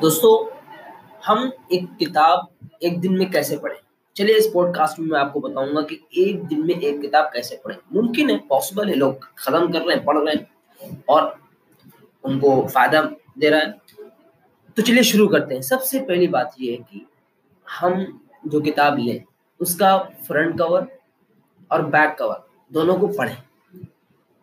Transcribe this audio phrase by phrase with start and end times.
[0.00, 0.32] दोस्तों,
[1.26, 2.48] हम एक किताब
[2.82, 3.76] एक दिन में कैसे पढ़ें?
[4.16, 7.76] चलिए इस पॉडकास्ट में मैं आपको बताऊँगा कि एक दिन में एक किताब कैसे पढ़ें।
[7.92, 11.40] मुमकिन है पॉसिबल है, लोग खत्म कर रहे हैं, पढ़ रहे हैं और
[12.24, 13.02] उनको फ़ायदा
[13.38, 13.72] दे रहा है।
[14.76, 17.06] तो चलिए शुरू करते हैं। सबसे पहली बात यह है कि
[17.66, 19.24] हम जो किताब लें,
[19.60, 20.86] उसका फ्रंट कवर
[21.72, 23.42] और बैक कवर दोनों को पढ़ें।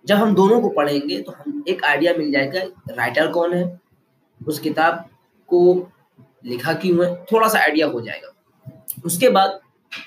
[0.05, 2.61] जब हम दोनों को पढ़ेंगे तो हम एक आइडिया मिल जाएगा
[2.95, 3.81] राइटर कौन है?
[4.47, 5.09] उस किताब
[5.53, 5.61] को
[6.45, 8.31] लिखा क्यों है थोड़ा सा आइडिया हो जाएगा।
[9.05, 9.59] उसके बाद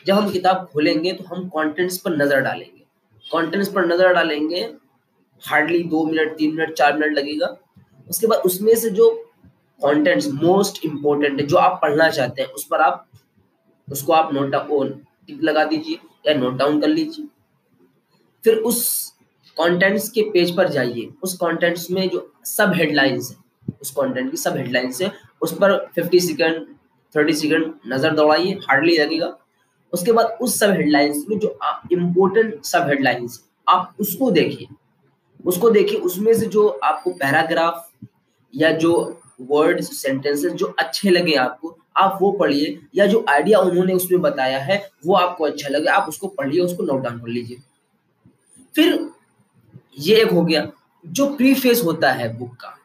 [0.06, 2.82] जब हम किताब खोलेंगे तो हम कंटेंट्स पर नज़र डालेंगे।
[3.26, 4.60] कंटेंट्स पर नज़र डालेंगे
[5.42, 7.56] हार्डली दो मिनट, तीन मिनट, चार मिनट लगेगा।
[8.08, 9.10] उसके बाद उसमें से जो
[9.80, 13.06] कंटेंट्स मोस्ट इम्पोर्टेंट है, जो आप पढ़ना चाहते हैं, उस पर आप,
[13.88, 14.88] उसको आप नोट डाउन
[15.26, 17.26] टिक लगा दीजिए या नोट डाउन कर लीजिए।
[18.44, 18.80] फिर उस
[19.56, 23.36] कंटेंट्स के पेज पर जाइए। उस कंटेंट्स में जो सब हेडलाइंस है,
[23.80, 26.66] उस कंटेंट की सब हेडलाइंस है उस पर 50 सेकंड
[27.14, 29.36] 30 सेकंड नज़र दौड़ाइए हार्डली लगेगा।
[29.92, 31.58] उसके बाद उस सब हेडलाइंस में जो
[31.92, 34.68] इम्पोर्टेंट सब हेडलाइंस आप उसको देखिए।
[35.44, 37.90] उसको देखिए, उसमें से जो आपको पैराग्राफ
[38.54, 43.94] या जो वर्ड्स सेंटेंसेस जो अच्छे लगे आपको, आप वो पढ़िए, या जो आइडिया उन्होंने
[43.94, 47.56] उसमें बताया है, वो आपको अच्छा लगे, आप उसको पढ़िए, उसको नोट डाउन कर लीजिए।
[48.74, 49.10] फिर
[49.98, 50.72] ये एक हो गया,
[51.06, 52.78] जो प्रीफेस होता है बुक का।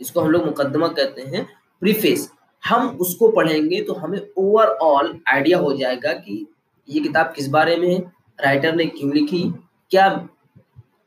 [0.00, 1.44] इसको हम लोग मुकदमा कहते हैं
[1.82, 2.30] प्रीफेस
[2.62, 6.46] हम उसको पढ़ेंगे तो हमें ओवरऑल आइडिया हो जाएगा कि
[6.88, 7.98] ये किताब किस बारे में है
[8.38, 9.42] राइटर ने क्यों लिखी,
[9.90, 10.08] क्या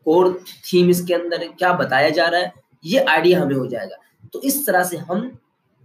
[0.06, 0.32] कोर
[0.66, 3.98] थीम इसके अंदर है, क्या बताया जा रहा है, ये आइडिया हमें हो जाएगा।
[4.34, 5.38] तो इस तरह से हम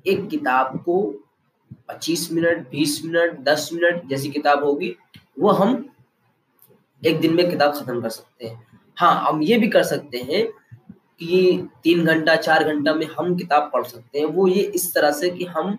[0.04, 0.98] एक किताब को
[1.90, 4.94] 25 मिनट 20 मिनट 10 मिनट जैसी किताब होगी,
[5.38, 5.84] वो हम
[7.02, 8.66] एक दिन में किताब खत्म कर सकते हैं।
[8.96, 10.46] हाँ हम ये भी कर सकते हैं
[11.20, 15.10] कि तीन घंटा, चार घंटा में हम किताब पढ़ सकते हैं। वो ये इस तरह
[15.10, 15.74] से कि हम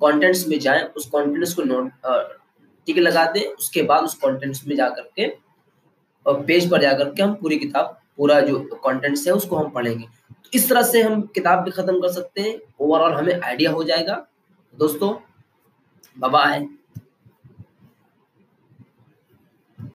[0.00, 1.90] कंटेंट्स में जाएँ, उस कंटेंट्स को नोट
[2.86, 5.28] टिक लगा दें, उसके बाद उस कंटेंट्स में जा करके
[6.26, 10.04] और पेज पर जा करके हम पूरी किताब, पूरा जो कंटेंट्स है, उसको हम पढ़ेंगे।
[10.04, 13.84] तो इस तरह से हम किताब भी खत्म कर सकते हैं। ओवरऑल हमें आइडिया हो
[13.84, 14.24] जाएगा।
[14.74, 15.14] दोस्तों
[16.16, 16.66] बाय